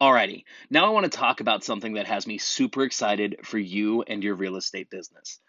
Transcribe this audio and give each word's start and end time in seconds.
Alrighty, 0.00 0.44
now 0.70 0.86
I 0.86 0.90
want 0.90 1.10
to 1.10 1.18
talk 1.18 1.40
about 1.40 1.64
something 1.64 1.94
that 1.94 2.06
has 2.06 2.24
me 2.24 2.38
super 2.38 2.84
excited 2.84 3.40
for 3.42 3.58
you 3.58 4.02
and 4.02 4.22
your 4.22 4.36
real 4.36 4.54
estate 4.54 4.90
business 4.90 5.40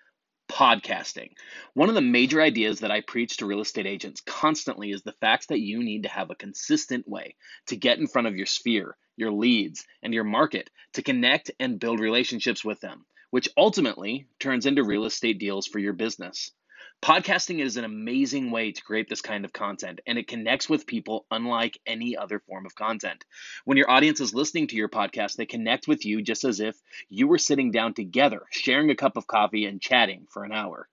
podcasting. 0.50 1.34
One 1.76 1.90
of 1.90 1.94
the 1.94 2.02
major 2.02 2.42
ideas 2.42 2.80
that 2.80 2.90
I 2.90 3.02
preach 3.02 3.38
to 3.38 3.46
real 3.46 3.62
estate 3.62 3.86
agents 3.86 4.22
constantly 4.22 4.90
is 4.90 5.04
the 5.04 5.12
fact 5.12 5.50
that 5.50 5.60
you 5.60 5.84
need 5.84 6.02
to 6.04 6.10
have 6.10 6.32
a 6.32 6.36
consistent 6.36 7.08
way 7.08 7.36
to 7.68 7.76
get 7.76 8.00
in 8.00 8.08
front 8.08 8.28
of 8.28 8.36
your 8.36 8.48
sphere, 8.48 8.98
your 9.16 9.32
leads, 9.32 9.86
and 10.02 10.16
your 10.16 10.24
market 10.24 10.72
to 10.94 11.04
connect 11.04 11.52
and 11.60 11.80
build 11.80 12.00
relationships 12.00 12.66
with 12.66 12.80
them, 12.80 13.06
which 13.30 13.50
ultimately 13.56 14.26
turns 14.40 14.66
into 14.66 14.84
real 14.84 15.06
estate 15.06 15.38
deals 15.38 15.68
for 15.68 15.78
your 15.78 15.94
business. 15.94 16.50
Podcasting 17.02 17.62
is 17.62 17.78
an 17.78 17.86
amazing 17.86 18.52
way 18.52 18.74
to 18.74 18.84
create 18.84 19.08
this 19.08 19.22
kind 19.22 19.46
of 19.46 19.54
content, 19.54 20.02
and 20.06 20.20
it 20.20 20.28
connects 20.28 20.68
with 20.68 20.86
people 20.86 21.26
unlike 21.32 21.80
any 21.86 22.18
other 22.18 22.40
form 22.40 22.66
of 22.66 22.76
content. 22.76 23.24
When 23.64 23.78
your 23.78 23.90
audience 23.90 24.20
is 24.20 24.34
listening 24.34 24.68
to 24.68 24.76
your 24.76 24.90
podcast, 24.90 25.38
they 25.38 25.46
connect 25.46 25.88
with 25.88 26.06
you 26.06 26.22
just 26.22 26.44
as 26.44 26.60
if 26.60 26.76
you 27.08 27.30
were 27.30 27.38
sitting 27.38 27.72
down 27.72 27.94
together, 27.94 28.46
sharing 28.52 28.90
a 28.90 28.96
cup 28.96 29.16
of 29.16 29.28
coffee 29.28 29.66
and 29.66 29.82
chatting 29.82 30.28
for 30.30 30.44
an 30.44 30.52
hour. 30.52 30.90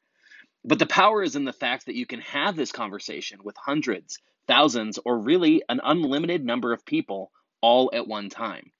But 0.64 0.78
the 0.78 0.87
power 0.87 1.24
is 1.24 1.34
in 1.34 1.45
the 1.45 1.52
fact 1.52 1.87
that 1.87 1.97
you 1.97 2.06
can 2.06 2.20
have 2.20 2.55
this 2.55 2.70
conversation 2.70 3.41
with 3.42 3.56
hundreds, 3.56 4.20
thousands, 4.47 5.00
or 5.05 5.19
really 5.19 5.64
an 5.69 5.80
unlimited 5.83 6.45
number 6.45 6.73
of 6.73 6.86
people 6.86 7.33
all 7.61 7.91
at 7.92 8.06
one 8.06 8.28
time. 8.28 8.70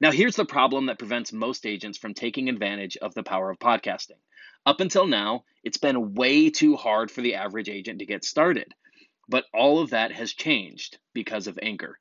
Now, 0.00 0.10
here's 0.10 0.36
the 0.36 0.44
problem 0.44 0.86
that 0.86 0.98
prevents 0.98 1.32
most 1.32 1.66
agents 1.66 1.98
from 1.98 2.14
taking 2.14 2.48
advantage 2.48 2.96
of 2.96 3.14
the 3.14 3.22
power 3.22 3.50
of 3.50 3.58
podcasting. 3.58 4.18
Up 4.66 4.80
until 4.80 5.06
now, 5.06 5.44
it's 5.62 5.78
been 5.78 6.14
way 6.14 6.50
too 6.50 6.76
hard 6.76 7.10
for 7.10 7.20
the 7.20 7.36
average 7.36 7.68
agent 7.68 8.00
to 8.00 8.06
get 8.06 8.24
started. 8.24 8.74
But 9.28 9.44
all 9.52 9.80
of 9.80 9.90
that 9.90 10.12
has 10.12 10.32
changed 10.32 10.98
because 11.12 11.46
of 11.46 11.58
Anchor. 11.62 11.98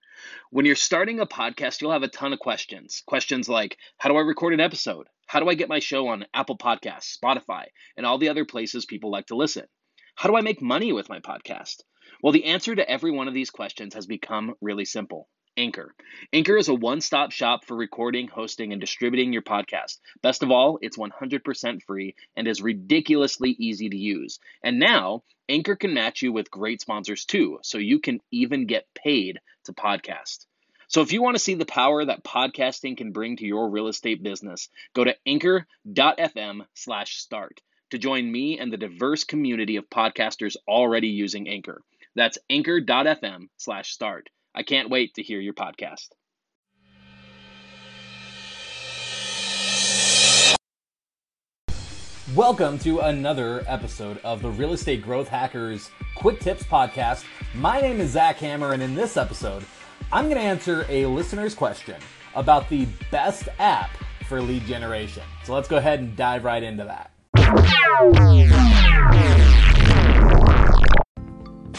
When 0.50 0.66
you're 0.66 0.76
starting 0.76 1.20
a 1.20 1.26
podcast, 1.26 1.82
you'll 1.82 1.92
have 1.92 2.04
a 2.04 2.08
ton 2.08 2.34
of 2.34 2.40
questions. 2.40 3.04
Questions 3.06 3.50
like 3.50 3.78
How 3.98 4.10
do 4.10 4.18
I 4.18 4.22
record 4.22 4.54
an 4.54 4.60
episode? 4.60 5.08
How 5.28 5.40
do 5.40 5.50
I 5.50 5.56
get 5.56 5.70
my 5.70 5.80
show 5.80 6.08
on 6.08 6.26
Apple 6.34 6.58
Podcasts, 6.58 7.18
Spotify, 7.18 7.66
and 7.98 8.06
all 8.06 8.18
the 8.18 8.30
other 8.30 8.46
places 8.46 8.86
people 8.86 9.12
like 9.12 9.28
to 9.28 9.36
listen? 9.36 9.66
How 10.16 10.30
do 10.30 10.36
I 10.36 10.42
make 10.42 10.62
money 10.62 10.94
with 10.94 11.10
my 11.10 11.20
podcast? 11.20 11.82
Well, 12.22 12.34
the 12.34 12.46
answer 12.46 12.76
to 12.76 12.90
every 12.90 13.12
one 13.12 13.28
of 13.28 13.34
these 13.34 13.50
questions 13.50 13.96
has 13.96 14.06
become 14.06 14.56
really 14.62 14.86
simple 14.86 15.28
Anchor. 15.58 15.96
Anchor 16.34 16.58
is 16.58 16.68
a 16.68 16.74
one 16.74 17.00
stop 17.00 17.32
shop 17.32 17.66
for 17.66 17.76
recording, 17.78 18.28
hosting, 18.28 18.72
and 18.72 18.82
distributing 18.82 19.32
your 19.32 19.42
podcast. 19.42 20.00
Best 20.22 20.44
of 20.44 20.52
all, 20.52 20.80
it's 20.82 20.98
100% 20.98 21.84
free 21.84 22.16
and 22.36 22.48
is 22.48 22.62
ridiculously 22.62 23.52
easy 23.52 23.90
to 23.90 23.98
use. 23.98 24.40
And 24.64 24.80
now, 24.80 25.24
Anchor 25.48 25.76
can 25.76 25.94
match 25.94 26.22
you 26.22 26.34
with 26.34 26.52
great 26.52 26.82
sponsors 26.82 27.26
too, 27.26 27.60
so 27.62 27.78
you 27.78 28.00
can 28.00 28.20
even 28.32 28.66
get 28.66 28.94
paid 28.94 29.40
to 29.66 29.74
podcast. 29.74 30.46
So 30.88 31.02
if 31.02 31.14
you 31.14 31.22
want 31.22 31.36
to 31.36 31.44
see 31.44 31.56
the 31.56 31.66
power 31.66 32.04
that 32.04 32.24
podcasting 32.24 32.98
can 32.98 33.12
bring 33.12 33.38
to 33.38 33.46
your 33.46 33.70
real 33.70 33.88
estate 33.88 34.22
business, 34.22 34.70
go 34.94 35.04
to 35.04 35.16
anchor.fm 35.26 36.66
slash 36.74 37.18
start 37.18 37.62
to 37.92 37.98
join 37.98 38.32
me 38.32 38.60
and 38.60 38.72
the 38.72 38.78
diverse 38.78 39.24
community 39.24 39.78
of 39.78 39.90
podcasters 39.90 40.56
already 40.68 41.08
using 41.08 41.48
Anchor. 41.48 41.82
That's 42.16 42.38
anchor.fm 42.50 43.48
slash 43.58 43.92
start. 43.92 44.30
I 44.58 44.64
can't 44.64 44.90
wait 44.90 45.16
to 45.16 45.22
hear 45.22 45.42
your 45.42 45.54
podcast. 45.54 46.08
Welcome 52.34 52.80
to 52.80 53.00
another 53.00 53.66
episode 53.68 54.20
of 54.24 54.42
the 54.42 54.50
Real 54.50 54.72
Estate 54.72 55.02
Growth 55.02 55.28
Hackers 55.28 55.90
Quick 56.16 56.40
Tips 56.40 56.64
Podcast. 56.64 57.26
My 57.54 57.82
name 57.82 58.00
is 58.00 58.12
Zach 58.12 58.38
Hammer, 58.38 58.72
and 58.72 58.82
in 58.82 58.96
this 58.96 59.18
episode, 59.18 59.66
I'm 60.14 60.26
going 60.26 60.38
to 60.38 60.42
answer 60.42 60.86
a 60.88 61.06
listener's 61.06 61.54
question 61.54 61.98
about 62.34 62.70
the 62.70 62.88
best 63.12 63.50
app 63.60 63.92
for 64.26 64.42
lead 64.42 64.66
generation. 64.66 65.24
So 65.44 65.54
let's 65.54 65.68
go 65.68 65.76
ahead 65.76 66.00
and 66.00 66.16
dive 66.16 66.46
right 66.46 66.64
into 66.64 66.86
that. 66.86 67.12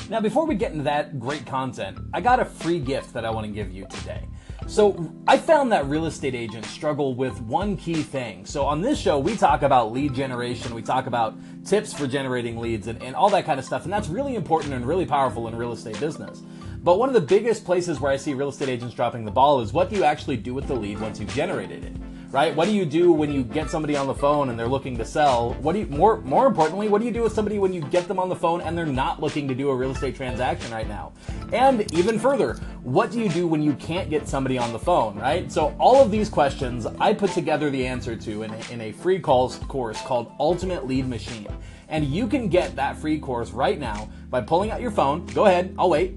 Now, 0.08 0.20
before 0.20 0.46
we 0.46 0.54
get 0.54 0.70
into 0.70 0.84
that 0.84 1.18
great 1.18 1.44
content, 1.46 1.98
I 2.14 2.20
got 2.20 2.38
a 2.38 2.44
free 2.44 2.78
gift 2.78 3.12
that 3.14 3.24
I 3.24 3.30
want 3.30 3.44
to 3.44 3.52
give 3.52 3.72
you 3.72 3.86
today. 3.86 4.28
So, 4.68 5.12
I 5.26 5.36
found 5.36 5.72
that 5.72 5.86
real 5.86 6.06
estate 6.06 6.34
agents 6.34 6.70
struggle 6.70 7.16
with 7.16 7.40
one 7.40 7.76
key 7.76 8.02
thing. 8.02 8.46
So, 8.46 8.64
on 8.64 8.80
this 8.80 9.00
show, 9.00 9.18
we 9.18 9.36
talk 9.36 9.62
about 9.62 9.90
lead 9.92 10.14
generation, 10.14 10.74
we 10.76 10.82
talk 10.82 11.06
about 11.06 11.34
tips 11.64 11.92
for 11.92 12.06
generating 12.06 12.58
leads, 12.58 12.86
and, 12.86 13.02
and 13.02 13.16
all 13.16 13.30
that 13.30 13.46
kind 13.46 13.58
of 13.58 13.66
stuff. 13.66 13.82
And 13.82 13.92
that's 13.92 14.06
really 14.06 14.36
important 14.36 14.74
and 14.74 14.86
really 14.86 15.06
powerful 15.06 15.48
in 15.48 15.56
real 15.56 15.72
estate 15.72 15.98
business. 15.98 16.40
But 16.84 17.00
one 17.00 17.08
of 17.08 17.14
the 17.14 17.20
biggest 17.20 17.64
places 17.64 17.98
where 17.98 18.12
I 18.12 18.16
see 18.16 18.32
real 18.32 18.50
estate 18.50 18.68
agents 18.68 18.94
dropping 18.94 19.24
the 19.24 19.32
ball 19.32 19.60
is 19.60 19.72
what 19.72 19.90
do 19.90 19.96
you 19.96 20.04
actually 20.04 20.36
do 20.36 20.54
with 20.54 20.68
the 20.68 20.74
lead 20.74 21.00
once 21.00 21.18
you've 21.18 21.34
generated 21.34 21.84
it? 21.84 22.05
Right? 22.30 22.54
What 22.54 22.66
do 22.66 22.74
you 22.74 22.84
do 22.84 23.12
when 23.12 23.32
you 23.32 23.42
get 23.42 23.70
somebody 23.70 23.96
on 23.96 24.06
the 24.06 24.14
phone 24.14 24.50
and 24.50 24.58
they're 24.58 24.68
looking 24.68 24.96
to 24.98 25.04
sell? 25.04 25.54
What 25.54 25.72
do 25.72 25.80
you 25.80 25.86
more 25.86 26.20
more 26.20 26.46
importantly, 26.46 26.88
what 26.88 27.00
do 27.00 27.06
you 27.06 27.12
do 27.12 27.22
with 27.22 27.32
somebody 27.32 27.58
when 27.58 27.72
you 27.72 27.80
get 27.80 28.08
them 28.08 28.18
on 28.18 28.28
the 28.28 28.36
phone 28.36 28.60
and 28.60 28.76
they're 28.76 28.86
not 28.86 29.20
looking 29.20 29.48
to 29.48 29.54
do 29.54 29.70
a 29.70 29.76
real 29.76 29.90
estate 29.92 30.16
transaction 30.16 30.70
right 30.72 30.88
now? 30.88 31.12
And 31.52 31.90
even 31.92 32.18
further, 32.18 32.54
what 32.82 33.10
do 33.10 33.20
you 33.20 33.28
do 33.28 33.46
when 33.46 33.62
you 33.62 33.74
can't 33.74 34.10
get 34.10 34.28
somebody 34.28 34.58
on 34.58 34.72
the 34.72 34.78
phone, 34.78 35.16
right? 35.16 35.50
So 35.50 35.74
all 35.78 36.02
of 36.02 36.10
these 36.10 36.28
questions 36.28 36.86
I 37.00 37.12
put 37.12 37.30
together 37.30 37.70
the 37.70 37.86
answer 37.86 38.16
to 38.16 38.42
in 38.42 38.54
in 38.70 38.80
a 38.80 38.92
free 38.92 39.18
calls 39.18 39.58
course 39.58 40.00
called 40.02 40.32
Ultimate 40.38 40.86
Lead 40.86 41.08
Machine. 41.08 41.48
And 41.88 42.04
you 42.04 42.26
can 42.26 42.48
get 42.48 42.76
that 42.76 42.96
free 42.96 43.18
course 43.18 43.52
right 43.52 43.78
now 43.78 44.08
by 44.28 44.40
pulling 44.40 44.70
out 44.70 44.80
your 44.80 44.90
phone. 44.90 45.24
Go 45.26 45.46
ahead, 45.46 45.74
I'll 45.78 45.90
wait. 45.90 46.16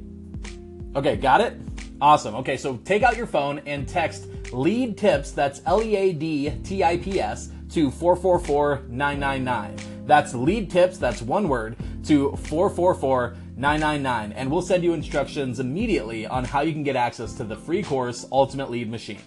Okay, 0.96 1.16
got 1.16 1.42
it? 1.42 1.56
Awesome. 2.02 2.34
Okay, 2.36 2.58
so 2.58 2.78
take 2.78 3.04
out 3.04 3.18
your 3.18 3.28
phone 3.28 3.60
and 3.66 3.88
text 3.88 4.28
lead 4.52 4.98
tips, 4.98 5.32
that's 5.32 5.62
L 5.66 5.82
E 5.82 5.96
A 5.96 6.14
D 6.14 6.52
T 6.64 6.84
I 6.84 6.98
P 6.98 7.20
S, 7.20 7.50
to 7.72 7.92
444 7.92 8.84
999. 8.90 9.76
That's 10.06 10.34
lead 10.34 10.72
tips, 10.72 10.98
that's 10.98 11.22
one 11.22 11.48
word, 11.48 11.76
to 12.06 12.36
444 12.36 13.36
999. 13.56 14.32
And 14.32 14.52
we'll 14.52 14.62
send 14.62 14.84
you 14.84 14.94
instructions 14.94 15.60
immediately 15.60 16.26
on 16.26 16.46
how 16.46 16.62
you 16.62 16.74
can 16.74 16.84
get 16.84 16.96
access 16.96 17.34
to 17.36 17.44
the 17.44 17.56
free 17.56 17.84
course, 17.84 18.26
Ultimate 18.32 18.72
Lead 18.72 18.90
Machine. 18.90 19.22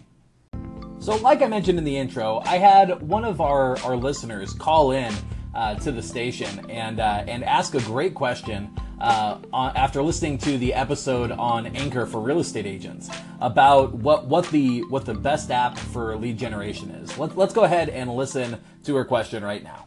So, 0.98 1.16
like 1.16 1.42
I 1.42 1.46
mentioned 1.46 1.78
in 1.78 1.84
the 1.84 1.96
intro, 1.96 2.42
I 2.44 2.58
had 2.58 3.02
one 3.02 3.24
of 3.24 3.40
our, 3.40 3.78
our 3.80 3.96
listeners 3.96 4.52
call 4.52 4.92
in 4.92 5.12
uh, 5.54 5.74
to 5.76 5.92
the 5.92 6.02
station 6.02 6.70
and, 6.70 7.00
uh, 7.00 7.24
and 7.26 7.44
ask 7.44 7.74
a 7.74 7.80
great 7.80 8.14
question 8.14 8.70
uh, 9.02 9.38
after 9.52 10.00
listening 10.00 10.38
to 10.38 10.56
the 10.56 10.72
episode 10.72 11.32
on 11.32 11.66
Anchor 11.66 12.06
for 12.06 12.20
real 12.20 12.38
estate 12.38 12.66
agents 12.66 13.10
about 13.40 13.92
what, 13.94 14.26
what 14.26 14.48
the 14.50 14.82
what 14.84 15.04
the 15.04 15.14
best 15.14 15.50
app 15.50 15.76
for 15.76 16.16
lead 16.16 16.38
generation 16.38 16.90
is. 16.90 17.18
Let, 17.18 17.36
let's 17.36 17.52
go 17.52 17.64
ahead 17.64 17.88
and 17.88 18.14
listen 18.14 18.60
to 18.84 18.94
her 18.94 19.04
question 19.04 19.42
right 19.44 19.64
now. 19.64 19.86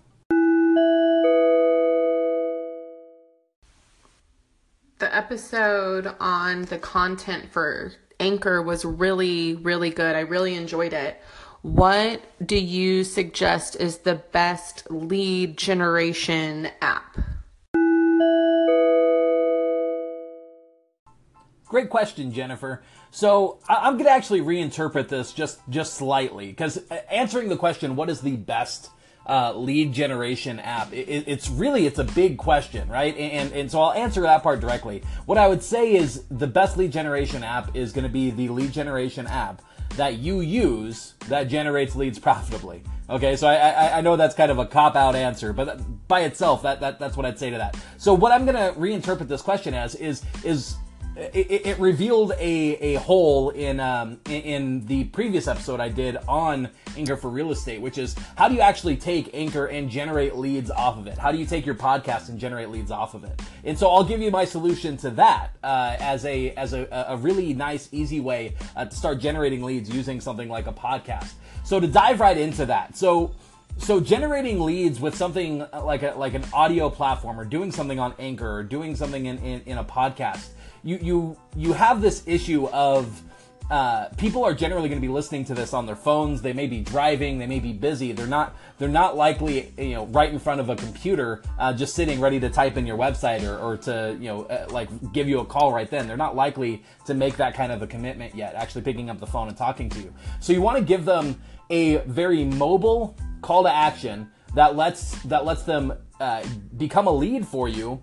The 4.99 5.13
episode 5.13 6.13
on 6.19 6.63
the 6.65 6.77
content 6.77 7.51
for 7.51 7.93
Anchor 8.19 8.61
was 8.61 8.83
really, 8.83 9.55
really 9.55 9.89
good. 9.89 10.15
I 10.15 10.21
really 10.21 10.55
enjoyed 10.55 10.93
it. 10.93 11.21
What 11.61 12.21
do 12.45 12.57
you 12.57 13.03
suggest 13.03 13.75
is 13.77 13.99
the 13.99 14.15
best 14.15 14.89
lead 14.91 15.57
generation 15.57 16.69
app? 16.81 17.17
Great 21.67 21.89
question, 21.89 22.31
Jennifer. 22.31 22.83
So 23.11 23.59
I'm 23.67 23.93
going 23.93 24.05
to 24.05 24.11
actually 24.11 24.41
reinterpret 24.41 25.07
this 25.07 25.31
just 25.31 25.59
just 25.69 25.95
slightly 25.95 26.47
because 26.47 26.77
uh, 26.91 26.95
answering 27.09 27.49
the 27.49 27.57
question, 27.57 27.95
what 27.95 28.09
is 28.09 28.21
the 28.21 28.35
best 28.35 28.89
uh, 29.27 29.53
lead 29.53 29.93
generation 29.93 30.59
app? 30.59 30.93
It, 30.93 31.23
it's 31.27 31.49
really 31.49 31.87
it's 31.87 31.97
a 31.97 32.03
big 32.03 32.37
question, 32.37 32.87
right? 32.89 33.15
And 33.17 33.51
and 33.53 33.71
so 33.71 33.81
I'll 33.81 33.93
answer 33.93 34.21
that 34.21 34.43
part 34.43 34.59
directly. 34.59 35.01
What 35.25 35.37
I 35.37 35.47
would 35.47 35.63
say 35.63 35.95
is 35.95 36.25
the 36.29 36.47
best 36.47 36.77
lead 36.77 36.91
generation 36.91 37.43
app 37.43 37.75
is 37.75 37.93
going 37.93 38.03
to 38.03 38.11
be 38.11 38.29
the 38.31 38.49
lead 38.49 38.71
generation 38.71 39.25
app 39.27 39.61
that 39.95 40.15
you 40.15 40.41
use 40.41 41.13
that 41.29 41.45
generates 41.45 41.95
leads 41.95 42.19
profitably. 42.19 42.83
Okay, 43.09 43.35
so 43.35 43.47
I, 43.47 43.55
I, 43.55 43.97
I 43.97 44.01
know 44.01 44.15
that's 44.15 44.35
kind 44.35 44.51
of 44.51 44.57
a 44.57 44.65
cop 44.65 44.95
out 44.95 45.15
answer, 45.15 45.53
but 45.53 45.79
by 46.07 46.21
itself, 46.21 46.63
that, 46.63 46.79
that 46.79 46.99
that's 46.99 47.15
what 47.15 47.25
I'd 47.25 47.37
say 47.37 47.49
to 47.49 47.57
that. 47.57 47.77
So 47.97 48.13
what 48.13 48.31
I'm 48.31 48.45
going 48.45 48.55
to 48.55 48.79
reinterpret 48.79 49.27
this 49.27 49.41
question 49.41 49.73
as 49.73 49.95
is 49.95 50.23
is 50.43 50.75
it, 51.15 51.65
it, 51.65 51.79
revealed 51.79 52.31
a, 52.33 52.95
a 52.95 52.95
hole 52.95 53.49
in, 53.51 53.79
um, 53.79 54.19
in, 54.29 54.85
the 54.85 55.05
previous 55.05 55.47
episode 55.47 55.79
I 55.79 55.87
did 55.87 56.17
on 56.27 56.69
Anchor 56.97 57.15
for 57.15 57.29
real 57.29 57.51
estate, 57.51 57.79
which 57.79 57.97
is 57.97 58.15
how 58.35 58.49
do 58.49 58.55
you 58.55 58.61
actually 58.61 58.97
take 58.97 59.29
Anchor 59.33 59.67
and 59.67 59.89
generate 59.89 60.35
leads 60.35 60.69
off 60.69 60.97
of 60.97 61.07
it? 61.07 61.17
How 61.17 61.31
do 61.31 61.37
you 61.37 61.45
take 61.45 61.65
your 61.65 61.75
podcast 61.75 62.29
and 62.29 62.37
generate 62.37 62.69
leads 62.69 62.91
off 62.91 63.13
of 63.13 63.23
it? 63.23 63.41
And 63.63 63.77
so 63.77 63.89
I'll 63.89 64.03
give 64.03 64.21
you 64.21 64.29
my 64.29 64.43
solution 64.43 64.97
to 64.97 65.09
that 65.11 65.51
uh, 65.63 65.95
as 65.99 66.25
a 66.25 66.51
as 66.51 66.73
a, 66.73 66.87
a 67.07 67.17
really 67.17 67.53
nice, 67.53 67.87
easy 67.93 68.19
way 68.19 68.55
uh, 68.75 68.85
to 68.85 68.95
start 68.95 69.19
generating 69.19 69.63
leads 69.63 69.89
using 69.89 70.19
something 70.19 70.49
like 70.49 70.67
a 70.67 70.73
podcast. 70.73 71.31
So 71.63 71.79
to 71.79 71.87
dive 71.87 72.19
right 72.19 72.37
into 72.37 72.65
that, 72.65 72.97
so 72.97 73.33
so 73.77 73.99
generating 73.99 74.59
leads 74.59 74.99
with 74.99 75.15
something 75.15 75.65
like 75.83 76.03
a 76.03 76.13
like 76.17 76.33
an 76.33 76.43
audio 76.53 76.89
platform 76.89 77.39
or 77.39 77.45
doing 77.45 77.71
something 77.71 77.99
on 77.99 78.13
Anchor 78.19 78.49
or 78.49 78.63
doing 78.63 78.95
something 78.95 79.25
in, 79.25 79.37
in, 79.39 79.61
in 79.65 79.77
a 79.77 79.83
podcast 79.83 80.49
you 80.85 80.99
you 81.01 81.37
you 81.57 81.73
have 81.73 81.99
this 81.99 82.23
issue 82.25 82.67
of 82.67 83.21
uh, 83.71 84.09
people 84.17 84.43
are 84.43 84.53
generally 84.53 84.87
going 84.87 85.01
to 85.01 85.05
be 85.05 85.11
listening 85.11 85.43
to 85.43 85.55
this 85.55 85.73
on 85.73 85.87
their 85.87 85.95
phones. 85.95 86.43
They 86.43 86.53
may 86.53 86.67
be 86.67 86.81
driving. 86.81 87.39
They 87.39 87.47
may 87.47 87.59
be 87.59 87.73
busy. 87.73 88.11
They're 88.11 88.27
not. 88.27 88.55
They're 88.77 88.87
not 88.87 89.17
likely, 89.17 89.73
you 89.77 89.95
know, 89.95 90.05
right 90.07 90.31
in 90.31 90.37
front 90.37 90.61
of 90.61 90.69
a 90.69 90.75
computer, 90.75 91.41
uh, 91.57 91.73
just 91.73 91.95
sitting 91.95 92.21
ready 92.21 92.39
to 92.41 92.49
type 92.49 92.77
in 92.77 92.85
your 92.85 92.97
website 92.97 93.43
or, 93.43 93.57
or 93.57 93.77
to, 93.77 94.17
you 94.19 94.27
know, 94.27 94.43
uh, 94.43 94.67
like 94.69 94.89
give 95.13 95.27
you 95.27 95.39
a 95.39 95.45
call 95.45 95.73
right 95.73 95.89
then. 95.89 96.07
They're 96.07 96.17
not 96.17 96.35
likely 96.35 96.83
to 97.05 97.13
make 97.13 97.37
that 97.37 97.55
kind 97.55 97.71
of 97.71 97.81
a 97.81 97.87
commitment 97.87 98.35
yet. 98.35 98.53
Actually, 98.53 98.83
picking 98.83 99.09
up 99.09 99.19
the 99.19 99.27
phone 99.27 99.47
and 99.47 99.57
talking 99.57 99.89
to 99.89 99.99
you. 99.99 100.13
So 100.39 100.53
you 100.53 100.61
want 100.61 100.77
to 100.77 100.83
give 100.83 101.03
them 101.05 101.41
a 101.71 101.97
very 101.97 102.43
mobile 102.43 103.17
call 103.41 103.63
to 103.63 103.73
action 103.73 104.29
that 104.53 104.75
lets 104.75 105.19
that 105.23 105.43
lets 105.45 105.63
them 105.63 105.93
uh, 106.19 106.45
become 106.77 107.07
a 107.07 107.11
lead 107.11 107.47
for 107.47 107.67
you 107.67 107.99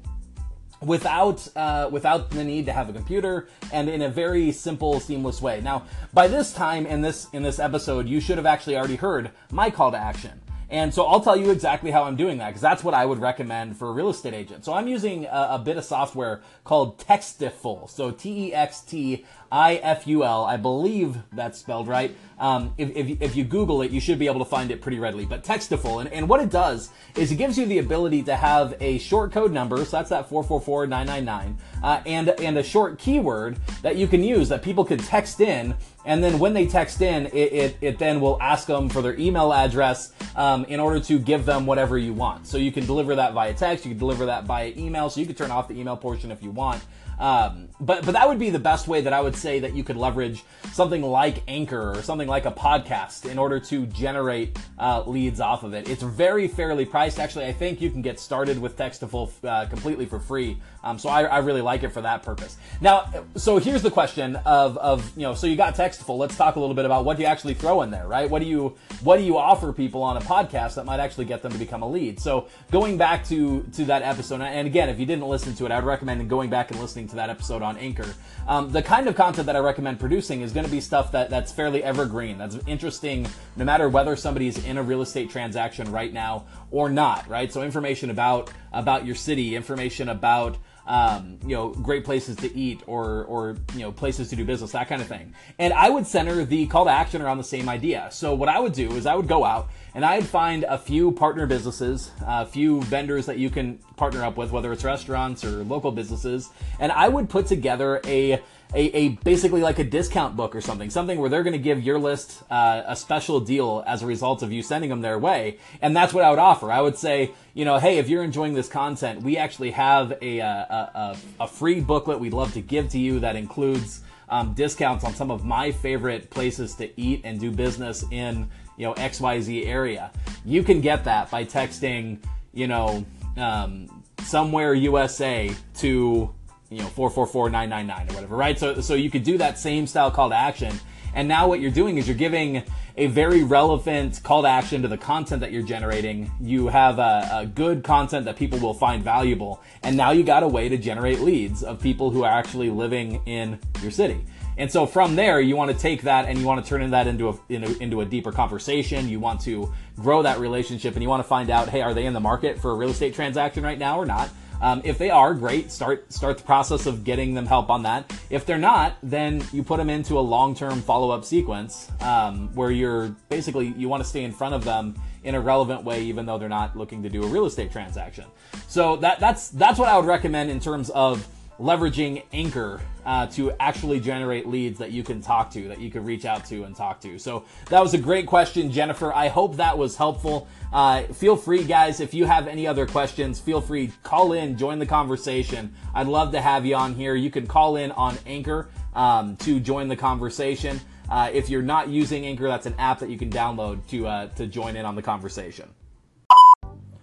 without 0.85 1.47
uh, 1.57 1.89
without 1.91 2.31
the 2.31 2.45
need 2.45 2.67
to 2.67 2.73
have 2.73 2.89
a 2.89 2.93
computer 2.93 3.49
and 3.73 3.89
in 3.89 4.03
a 4.03 4.09
very 4.09 4.53
simple 4.53 5.01
seamless 5.01 5.41
way. 5.41 5.61
Now 5.61 5.85
by 6.13 6.29
this 6.29 6.53
time 6.53 6.87
in 6.87 7.01
this 7.01 7.29
in 7.33 7.43
this 7.43 7.59
episode 7.59 8.07
you 8.09 8.21
should 8.21 8.37
have 8.37 8.47
actually 8.47 8.77
already 8.77 8.97
heard 8.97 9.31
my 9.51 9.71
call 9.71 9.91
to 9.93 9.99
action 9.99 10.41
and 10.73 10.93
so 10.95 11.05
I'll 11.05 11.21
tell 11.21 11.37
you 11.37 11.51
exactly 11.51 11.91
how 11.91 12.05
I'm 12.05 12.17
doing 12.17 12.39
that 12.39 12.49
because 12.49 12.63
that's 12.63 12.83
what 12.83 12.95
I 12.95 13.05
would 13.05 13.19
recommend 13.19 13.77
for 13.77 13.89
a 13.91 13.93
real 13.93 14.09
estate 14.09 14.33
agent. 14.33 14.65
So 14.65 14.73
I'm 14.73 14.89
using 14.89 15.27
a, 15.27 15.49
a 15.51 15.59
bit 15.59 15.77
of 15.77 15.85
software 15.85 16.41
called 16.65 16.99
Textiful. 16.99 17.91
So 17.91 18.11
T 18.11 18.49
E 18.49 18.55
X 18.55 18.81
T 18.81 19.27
I 19.53 19.75
F 19.77 20.07
U 20.07 20.25
L. 20.25 20.47
I 20.47 20.57
believe 20.57 21.19
that's 21.31 21.59
spelled 21.59 21.89
right. 21.89 22.17
Um, 22.39 22.73
if, 22.79 22.97
if, 22.97 23.21
if, 23.21 23.37
you 23.37 23.45
Google 23.45 23.83
it, 23.83 23.91
you 23.91 24.01
should 24.01 24.19
be 24.19 24.27
able 24.27 24.39
to 24.39 24.47
find 24.47 24.71
it 24.71 24.81
pretty 24.81 24.99
readily. 24.99 25.27
But 25.27 25.45
Textiful, 25.45 26.01
and, 26.01 26.11
and 26.11 26.27
what 26.27 26.41
it 26.41 26.51
does 26.51 26.91
is 27.17 27.31
it 27.31 27.37
gives 27.37 27.59
you 27.59 27.67
the 27.67 27.79
ability 27.79 28.23
to 28.25 28.35
have 28.35 28.75
a 28.81 28.99
short 28.99 29.31
code 29.31 29.53
number, 29.53 29.77
so 29.85 29.99
that's 29.99 30.09
that 30.09 30.29
444999, 30.29 31.59
uh, 31.85 32.03
and, 32.05 32.31
and 32.41 32.59
a 32.59 32.63
short 32.65 32.99
keyword 32.99 33.59
that 33.83 33.97
you 33.97 34.09
can 34.09 34.25
use 34.25 34.49
that 34.49 34.63
people 34.63 34.85
could 34.85 34.99
text 35.01 35.41
in 35.41 35.77
and 36.05 36.23
then 36.23 36.39
when 36.39 36.53
they 36.53 36.67
text 36.67 37.01
in, 37.01 37.27
it, 37.27 37.33
it, 37.33 37.77
it, 37.81 37.99
then 37.99 38.21
will 38.21 38.39
ask 38.41 38.67
them 38.67 38.89
for 38.89 39.03
their 39.03 39.17
email 39.19 39.53
address 39.53 40.13
um, 40.35 40.62
in 40.67 40.81
order 40.81 41.01
to 41.01 41.19
give 41.19 41.45
them 41.45 41.67
whatever 41.67 41.99
you 41.99 42.13
want. 42.13 42.47
So 42.47 42.59
you 42.59 42.73
can 42.73 42.87
deliver 42.87 43.15
that 43.17 43.33
via 43.33 43.55
text, 43.55 43.85
you 43.85 43.91
can 43.91 43.99
deliver 43.99 44.27
that 44.27 44.45
via 44.45 44.73
email, 44.77 45.11
so 45.11 45.21
you 45.21 45.27
can 45.27 45.35
turn 45.35 45.51
off 45.51 45.69
the 45.69 45.79
email 45.79 45.97
portion 45.97 46.31
if 46.31 46.43
you 46.43 46.51
want. 46.51 46.83
Um, 47.19 47.69
but 47.81 48.05
but 48.05 48.13
that 48.13 48.29
would 48.29 48.39
be 48.39 48.51
the 48.51 48.59
best 48.59 48.89
way 48.89 49.01
that 49.03 49.13
I 49.13 49.21
would 49.21 49.37
say 49.37 49.61
that 49.61 49.75
you 49.75 49.85
could 49.85 49.97
leverage 49.97 50.45
something 50.73 51.03
like 51.03 51.43
Anchor 51.49 51.93
or 51.93 52.03
something 52.03 52.29
like 52.29 52.47
a 52.47 52.51
podcast 52.51 53.29
in 53.31 53.39
order 53.39 53.61
to 53.61 53.87
generate 53.87 54.59
uh, 54.79 55.03
leads 55.05 55.41
off 55.41 55.63
of 55.65 55.75
it. 55.75 55.89
It's 55.89 56.03
very 56.03 56.49
fairly 56.49 56.85
priced. 56.85 57.19
Actually, 57.19 57.47
I 57.47 57.53
think 57.53 57.81
you 57.81 57.91
can 57.91 58.03
get 58.03 58.21
started 58.21 58.59
with 58.59 58.77
Textiful 58.77 59.31
uh, 59.45 59.67
completely 59.67 60.07
for 60.07 60.19
free. 60.19 60.59
Um, 60.85 60.99
so 60.99 61.09
I, 61.09 61.25
I, 61.25 61.39
really 61.39 61.61
like 61.61 61.85
it 61.85 61.91
for 61.91 62.01
that 62.01 62.25
purpose. 62.25 62.57
Now, 62.81 63.09
so 63.37 63.59
here's 63.59 63.83
the 63.83 63.91
question 63.91 64.35
of, 64.37 64.77
of 64.79 65.17
you 65.17 65.23
know, 65.23 65.35
so 65.35 65.47
you 65.47 65.55
got 65.55 65.77
Textiful. 65.77 66.19
Let's 66.19 66.37
talk 66.37 66.57
a 66.57 66.61
little 66.61 66.75
bit 66.75 66.85
about 66.85 67.05
what 67.05 67.17
do 67.17 67.23
you 67.23 67.29
actually 67.29 67.55
throw 67.55 67.83
in 67.83 67.91
there, 67.91 68.09
right? 68.09 68.29
What 68.29 68.41
do 68.41 68.49
you 68.49 68.77
what 69.03 69.19
do 69.19 69.23
you 69.23 69.39
offer 69.39 69.73
people 69.73 70.03
on 70.03 70.17
a 70.17 70.21
podcast 70.21 70.75
that 70.75 70.85
might 70.85 70.99
actually 70.99 71.27
get 71.27 71.43
them 71.43 71.53
to 71.53 71.59
become 71.59 71.83
a 71.83 71.89
lead? 71.89 72.19
So 72.19 72.49
going 72.71 72.97
back 72.97 73.25
to 73.27 73.63
to 73.75 73.85
that 73.85 74.03
episode, 74.03 74.41
and 74.41 74.67
again, 74.67 74.89
if 74.89 74.99
you 74.99 75.07
didn't 75.07 75.27
listen 75.27 75.55
to 75.57 75.67
it, 75.67 75.71
I 75.71 75.77
would 75.77 75.85
recommend 75.85 76.29
going 76.29 76.51
back 76.51 76.71
and 76.71 76.81
listening 76.81 77.02
to 77.09 77.17
that 77.17 77.31
episode 77.31 77.63
on 77.63 77.77
Anchor. 77.77 78.15
Um, 78.47 78.71
the 78.71 78.83
kind 78.83 79.07
of 79.09 79.15
content 79.15 79.47
that 79.47 79.57
I 79.57 79.61
recommend 79.61 80.01
producing 80.01 80.41
is 80.41 80.53
going 80.53 80.67
to 80.67 80.71
be 80.71 80.81
stuff 80.81 81.13
that 81.13 81.31
that's 81.31 81.53
fairly 81.53 81.83
evergreen, 81.83 82.39
that's 82.39 82.59
interesting, 82.67 83.27
no 83.57 83.65
matter 83.65 83.89
whether 83.89 84.17
somebody's 84.17 84.65
in 84.65 84.79
a 84.79 84.83
real 84.83 85.03
estate 85.03 85.31
transaction 85.31 85.91
right 85.93 86.13
now 86.13 86.45
or 86.71 86.89
not, 86.89 87.29
right? 87.29 87.53
So 87.53 87.63
information 87.63 88.11
about 88.11 88.51
about 88.73 89.07
your 89.07 89.15
city, 89.15 89.55
information 89.55 90.09
about 90.09 90.57
um, 90.87 91.39
you 91.43 91.55
know, 91.55 91.71
great 91.71 92.05
places 92.05 92.37
to 92.37 92.57
eat 92.57 92.83
or, 92.87 93.25
or, 93.25 93.57
you 93.75 93.81
know, 93.81 93.93
places 93.93 94.29
to 94.31 94.37
do 94.37 94.45
business, 94.45 94.73
that 94.73 94.89
kind 94.89 95.01
of 95.01 95.09
thing. 95.09 95.35
And 95.59 95.73
I 95.73 95.89
would 95.89 96.07
center 96.07 96.45
the 96.45 96.67
call 96.67 96.85
to 96.85 96.91
action 96.91 97.23
around 97.23 97.39
the 97.39 97.45
same 97.45 97.69
idea. 97.69 98.09
So 98.11 98.35
what 98.35 98.49
I 98.49 98.59
would 98.59 98.73
do 98.73 98.93
is 98.93 99.07
I 99.07 99.15
would 99.15 99.29
go 99.29 99.45
out 99.45 99.69
and 99.95 100.05
I'd 100.05 100.27
find 100.27 100.65
a 100.65 100.79
few 100.79 101.13
partner 101.13 101.47
businesses, 101.47 102.11
a 102.27 102.47
few 102.47 102.83
vendors 102.83 103.27
that 103.27 103.39
you 103.39 103.51
can 103.51 103.79
partner 103.97 104.25
up 104.25 104.37
with, 104.37 104.51
whether 104.51 104.73
it's 104.73 104.85
restaurants 104.85 105.45
or 105.45 105.65
local 105.65 105.93
businesses, 105.93 106.51
and 106.81 106.91
I 106.91 107.09
would 107.09 107.29
put 107.29 107.47
together 107.47 108.01
a 108.07 108.43
a, 108.75 108.97
a, 108.97 109.09
basically 109.09 109.61
like 109.61 109.79
a 109.79 109.85
discount 109.85 110.37
book 110.37 110.57
or 110.57 110.61
something, 110.61 110.89
something 110.89 111.19
where 111.19 111.29
they're 111.29 111.43
going 111.43 111.53
to 111.53 111.59
give 111.59 111.83
your 111.83 111.99
list 111.99 112.43
uh, 112.51 112.83
a 112.87 112.97
special 112.97 113.41
deal 113.41 113.85
as 113.87 114.03
a 114.03 114.07
result 114.07 114.43
of 114.43 114.53
you 114.53 114.63
sending 114.63 114.91
them 114.91 115.03
their 115.03 115.19
way, 115.19 115.59
and 115.81 115.95
that's 115.95 116.15
what 116.15 116.25
I 116.25 116.31
would 116.31 116.39
offer. 116.39 116.73
I 116.73 116.81
would 116.81 116.97
say, 116.97 117.33
you 117.55 117.65
know, 117.65 117.79
hey, 117.79 117.99
if 117.99 118.09
you're 118.09 118.25
enjoying 118.25 118.55
this 118.55 118.69
content, 118.69 119.23
we 119.23 119.37
actually 119.37 119.73
have 119.73 120.13
a 120.23 120.39
a, 120.39 120.47
a, 120.95 121.17
a 121.41 121.49
free 121.49 121.81
booklet 121.81 122.19
we'd 122.19 122.33
love 122.33 122.53
to 122.55 122.61
give 122.61 122.89
to 122.91 122.99
you 122.99 123.21
that 123.21 123.37
includes 123.37 124.01
um, 124.29 124.55
discounts 124.55 125.05
on 125.05 125.15
some 125.15 125.31
of 125.31 125.45
my 125.45 125.71
favorite 125.71 126.31
places 126.31 126.75
to 126.77 127.01
eat 127.01 127.21
and 127.25 127.39
do 127.39 127.51
business 127.51 128.05
in 128.11 128.49
you 128.77 128.87
know 128.87 128.95
XYZ 128.95 129.67
area. 129.67 130.11
You 130.45 130.63
can 130.63 130.81
get 130.81 131.05
that 131.05 131.31
by 131.31 131.45
texting, 131.45 132.19
you 132.55 132.67
know, 132.67 133.05
um, 133.37 134.03
somewhere 134.23 134.75
USA 134.75 135.55
to 135.79 136.35
you 136.73 136.83
know, 136.83 136.89
444999 136.89 138.11
or 138.11 138.15
whatever, 138.15 138.37
right? 138.37 138.59
So, 138.59 138.81
so 138.81 138.95
you 138.95 139.11
could 139.11 139.25
do 139.25 139.39
that 139.39 139.59
same 139.59 139.87
style 139.87 140.11
call 140.11 140.31
to 140.31 140.37
action. 140.37 140.79
And 141.15 141.29
now 141.29 141.47
what 141.47 141.61
you're 141.61 141.71
doing 141.71 141.99
is 141.99 142.09
you're 142.09 142.17
giving 142.17 142.63
a 142.97 143.07
very 143.07 143.43
relevant 143.43 144.23
call 144.23 144.43
to 144.43 144.49
action 144.49 144.83
to 144.83 144.89
the 144.89 144.99
content 144.99 145.41
that 145.41 145.53
you're 145.53 145.63
generating. 145.63 146.31
You 146.41 146.69
have 146.69 146.99
a, 146.99 147.29
a, 147.33 147.47
good 147.47 147.85
content 147.85 148.27
that 148.27 148.37
people 148.37 148.59
will 148.59 148.75
find 148.75 149.03
valuable. 149.03 149.63
And 149.83 149.97
now 149.97 150.11
you 150.11 150.23
got 150.23 150.43
a 150.43 150.49
way 150.49 150.69
to 150.69 150.77
generate 150.77 151.21
leads 151.21 151.63
of 151.63 151.81
people 151.81 152.11
who 152.11 152.25
are 152.25 152.33
actually 152.33 152.71
living 152.71 153.21
in 153.27 153.59
your 153.81 153.91
city. 153.91 154.25
And 154.59 154.71
so 154.71 154.85
from 154.85 155.17
there, 155.17 155.41
you 155.41 155.57
want 155.57 155.71
to 155.71 155.77
take 155.77 156.03
that 156.03 156.27
and 156.27 156.39
you 156.39 156.47
want 156.47 156.63
to 156.63 156.69
turn 156.69 156.91
that 156.91 157.07
into 157.07 157.31
a, 157.31 157.39
into, 157.49 157.83
into 157.83 158.03
a 158.03 158.05
deeper 158.05 158.33
conversation. 158.33 159.09
You 159.09 159.19
want 159.19 159.41
to 159.43 159.73
grow 159.97 160.23
that 160.23 160.39
relationship 160.39 160.95
and 160.95 161.03
you 161.03 161.09
want 161.09 161.23
to 161.23 161.29
find 161.29 161.49
out, 161.49 161.69
hey, 161.69 161.81
are 161.81 161.95
they 161.95 162.05
in 162.05 162.13
the 162.13 162.21
market 162.21 162.61
for 162.61 162.73
a 162.73 162.75
real 162.75 162.91
estate 162.91 163.15
transaction 163.15 163.63
right 163.65 163.79
now 163.79 163.99
or 163.99 164.05
not? 164.05 164.29
Um, 164.63 164.81
if 164.85 164.97
they 164.97 165.11
are, 165.11 165.35
great. 165.35 165.73
Start 165.73 166.13
start 166.13 166.39
the 166.39 166.45
process 166.45 166.87
of 166.87 167.03
getting 167.03 167.35
them 167.35 167.47
help 167.47 167.69
on 167.69 167.83
that. 167.83 168.13
If 168.31 168.47
they're 168.47 168.59
not, 168.59 168.97
then 169.03 169.45
you 169.53 169.65
put 169.65 169.79
them 169.79 169.91
into 169.91 170.19
a 170.19 170.21
long 170.21 170.55
term 170.55 170.81
follow 170.81 171.11
up 171.11 171.25
sequence 171.25 171.91
um, 172.01 172.49
where 172.55 172.71
you're 172.71 173.09
basically 173.29 173.75
you 173.77 173.89
want 173.89 174.03
to 174.03 174.09
stay 174.09 174.23
in 174.23 174.33
front 174.33 174.55
of 174.55 174.65
them 174.65 174.95
in 175.25 175.35
a 175.35 175.41
relevant 175.41 175.85
way, 175.85 176.03
even 176.05 176.27
though 176.27 176.39
they're 176.39 176.49
not 176.49 176.77
looking 176.77 177.03
to 177.03 177.09
do 177.09 177.25
a 177.25 177.27
real 177.27 177.47
estate 177.47 177.73
transaction. 177.73 178.25
So 178.69 178.97
that 178.97 179.19
that's 179.19 179.49
that's 179.49 179.79
what 179.79 179.89
I 179.89 179.97
would 179.97 180.07
recommend 180.07 180.51
in 180.51 180.61
terms 180.61 180.91
of 180.91 181.27
leveraging 181.59 182.25
Anchor 182.33 182.81
uh, 183.05 183.27
to 183.29 183.53
actually 183.59 184.01
generate 184.01 184.47
leads 184.47 184.79
that 184.79 184.93
you 184.93 185.03
can 185.03 185.21
talk 185.21 185.51
to, 185.53 185.69
that 185.69 185.81
you 185.81 185.91
can 185.91 186.05
reach 186.05 186.25
out 186.25 186.45
to 186.47 186.65
and 186.65 186.75
talk 186.75 187.01
to. 187.01 187.19
So 187.19 187.45
that 187.69 187.81
was 187.81 187.95
a 187.95 187.99
great 187.99 188.27
question, 188.27 188.71
Jennifer. 188.71 189.13
I 189.13 189.29
hope 189.29 189.57
that 189.57 189.77
was 189.77 189.97
helpful. 189.97 190.49
Uh, 190.73 191.03
feel 191.05 191.37
free, 191.37 191.65
guys, 191.65 192.01
if 192.01 192.15
you 192.15 192.25
have 192.25 192.47
any 192.47 192.67
other 192.67 192.87
questions, 192.87 193.41
feel 193.41 193.61
free, 193.61 193.93
call 194.03 194.33
in, 194.33 194.57
join 194.57 194.79
the 194.79 194.87
conversation. 194.87 195.75
I'd 195.95 196.07
love 196.07 196.33
to 196.33 196.41
have 196.41 196.65
you 196.65 196.77
on 196.77 196.95
here. 196.95 197.15
You 197.15 197.31
can 197.31 197.47
call 197.47 197.77
in 197.77 197.93
on 197.93 198.17
Anchor 198.27 198.69
um, 198.95 199.37
to 199.39 199.61
join 199.61 199.89
the 199.89 199.97
conversation. 199.97 200.81
Uh, 201.11 201.31
if 201.33 201.51
you're 201.51 201.63
not 201.63 201.89
using 201.89 202.25
Anchor, 202.25 202.49
that's 202.49 202.67
an 202.67 202.75
app 202.79 203.01
that 203.01 203.11
you 203.11 203.19
can 203.19 203.31
download 203.31 203.87
to 203.89 204.07
uh, 204.07 204.27
to 204.29 204.47
join 204.47 204.77
in 204.77 204.87
on 204.87 204.95
the 204.95 205.03
conversation. 205.03 205.69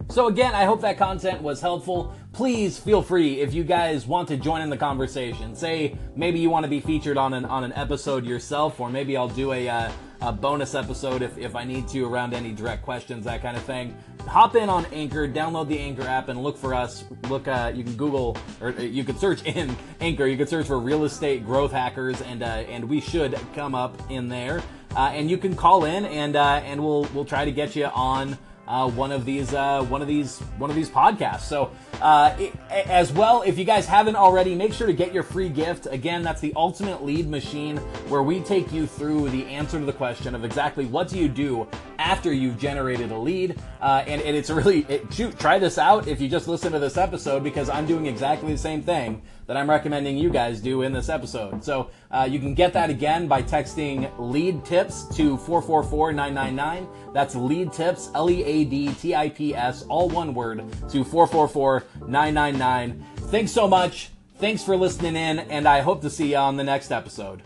So 0.10 0.26
again, 0.26 0.56
I 0.56 0.66
hope 0.66 0.82
that 0.82 0.98
content 0.98 1.44
was 1.44 1.62
helpful. 1.62 2.16
Please 2.32 2.78
feel 2.78 3.02
free 3.02 3.42
if 3.42 3.54
you 3.54 3.64
guys 3.64 4.06
want 4.06 4.28
to 4.28 4.38
join 4.38 4.62
in 4.62 4.70
the 4.70 4.78
conversation. 4.78 5.56
Say 5.56 5.98
maybe 6.16 6.40
you 6.40 6.50
want 6.50 6.64
to 6.64 6.70
be 6.70 6.80
featured 6.80 7.18
on 7.18 7.34
an 7.34 7.44
on 7.44 7.64
an 7.64 7.74
episode 7.74 8.26
yourself, 8.26 8.80
or 8.80 8.90
maybe 8.90 9.18
I'll 9.18 9.28
do 9.28 9.52
a, 9.52 9.68
uh, 9.68 9.92
a 10.22 10.32
bonus 10.32 10.76
episode 10.76 11.22
if, 11.22 11.38
if 11.38 11.56
I 11.56 11.64
need 11.64 11.88
to 11.90 12.06
around 12.06 12.34
any 12.34 12.52
direct 12.52 12.84
questions, 12.84 13.26
that 13.26 13.42
kind 13.42 13.58
of 13.58 13.64
thing. 13.64 13.98
Hop 14.28 14.56
in 14.56 14.70
on 14.70 14.86
Anchor, 14.94 15.28
download 15.28 15.68
the 15.68 15.80
Anchor 15.80 16.04
app, 16.04 16.30
and 16.30 16.42
look 16.42 16.56
for 16.56 16.74
us. 16.74 17.04
Look, 17.30 17.48
uh, 17.48 17.72
you 17.74 17.84
can 17.84 17.96
Google 17.96 18.38
or 18.62 18.70
uh, 18.70 18.82
you 18.82 19.04
can 19.04 19.18
search 19.18 19.44
in 19.46 19.76
Anchor. 20.00 20.28
You 20.28 20.38
can 20.38 20.48
search 20.48 20.68
for 20.68 20.80
real 20.80 21.06
estate 21.06 21.46
growth 21.46 21.72
hackers, 21.72 22.22
and 22.22 22.44
uh, 22.44 22.46
and 22.46 22.88
we 22.88 23.02
should 23.02 23.38
come 23.56 23.74
up 23.74 24.00
in 24.10 24.30
there. 24.30 24.62
Uh, 24.96 25.12
and 25.14 25.30
you 25.30 25.38
can 25.38 25.56
call 25.56 25.84
in, 25.84 26.06
and 26.06 26.36
uh, 26.36 26.62
and 26.64 26.82
we'll 26.82 27.06
we'll 27.14 27.26
try 27.26 27.44
to 27.44 27.52
get 27.52 27.76
you 27.76 27.86
on 27.86 28.38
uh, 28.70 28.90
one 28.90 29.12
of 29.12 29.26
these 29.26 29.54
uh, 29.54 29.84
one 29.86 30.02
of 30.02 30.08
these 30.08 30.40
one 30.58 30.70
of 30.70 30.76
these 30.76 30.90
podcasts. 30.90 31.42
So 31.42 31.72
uh, 32.02 32.36
it, 32.40 32.54
as 32.70 33.12
well, 33.12 33.42
if 33.42 33.58
you 33.58 33.66
guys 33.66 33.86
haven't 33.86 34.16
already, 34.16 34.56
make 34.56 34.74
sure 34.74 34.88
to 34.88 34.94
get 34.94 35.12
your 35.12 35.24
free 35.24 35.50
gift. 35.50 35.88
Again, 35.88 36.22
that's 36.22 36.40
the 36.40 36.54
Ultimate 36.56 37.04
Lead 37.04 37.28
Machine, 37.30 37.78
where 38.08 38.22
we 38.22 38.40
take 38.42 38.72
you 38.72 38.86
through 38.86 39.30
the 39.32 39.44
answer 39.48 39.80
to 39.80 39.86
the 39.86 39.94
question 39.94 40.36
of 40.36 40.46
exactly 40.46 40.86
what 40.86 41.08
do 41.08 41.18
you 41.18 41.28
do 41.28 41.68
after 42.10 42.34
you've 42.34 42.58
generated 42.58 43.12
a 43.12 43.18
lead. 43.18 43.56
Uh, 43.80 44.04
and, 44.08 44.20
and, 44.24 44.36
it's 44.36 44.50
really 44.50 44.80
it, 44.90 45.14
shoot, 45.14 45.38
try 45.38 45.60
this 45.60 45.78
out 45.78 46.08
if 46.08 46.20
you 46.20 46.28
just 46.28 46.48
listen 46.48 46.72
to 46.72 46.80
this 46.80 46.98
episode 46.98 47.44
because 47.44 47.70
I'm 47.70 47.86
doing 47.86 48.08
exactly 48.08 48.52
the 48.52 48.58
same 48.58 48.82
thing 48.82 49.22
that 49.46 49.56
I'm 49.56 49.70
recommending 49.70 50.18
you 50.18 50.32
guys 50.32 50.60
do 50.60 50.82
in 50.82 50.92
this 50.92 51.08
episode. 51.08 51.64
So 51.64 51.92
uh, 52.10 52.28
you 52.30 52.40
can 52.40 52.56
get 52.56 52.74
that 52.74 52.90
again 52.90 53.28
by 53.28 53.44
texting 53.44 54.12
lead 54.18 54.66
tips 54.66 55.06
to 55.18 55.38
444999. 55.38 56.88
That's 57.14 57.36
lead 57.36 57.72
tips, 57.72 58.10
L 58.16 58.30
E 58.30 58.44
A 58.44 58.66
D 58.66 58.92
T 58.94 59.16
I 59.16 59.30
P 59.30 59.54
S, 59.54 59.84
all 59.84 60.10
one 60.10 60.34
word, 60.34 60.64
to 60.90 61.04
444999. 61.04 63.06
Thanks 63.18 63.52
so 63.52 63.68
much. 63.68 64.10
Thanks 64.40 64.64
for 64.64 64.76
listening 64.76 65.16
in, 65.16 65.40
and 65.40 65.68
I 65.68 65.82
hope 65.82 66.02
to 66.02 66.10
see 66.10 66.32
you 66.32 66.38
on 66.38 66.58
the 66.58 66.64
next 66.64 66.92
episode. 66.92 67.44